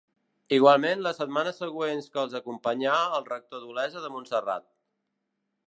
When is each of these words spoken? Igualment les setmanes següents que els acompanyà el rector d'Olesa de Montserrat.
Igualment 0.55 1.03
les 1.07 1.19
setmanes 1.21 1.59
següents 1.63 2.09
que 2.15 2.19
els 2.23 2.33
acompanyà 2.41 2.95
el 3.19 3.29
rector 3.29 3.63
d'Olesa 3.67 4.05
de 4.07 4.13
Montserrat. 4.17 4.69